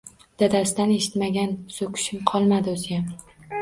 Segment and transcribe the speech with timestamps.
[0.43, 3.11] Dadasidan eshitmagan so`kishim qolmadi, o`ziyam